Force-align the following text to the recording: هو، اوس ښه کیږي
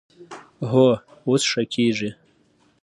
هو، 0.69 0.87
اوس 1.27 1.43
ښه 1.51 1.63
کیږي 1.73 2.09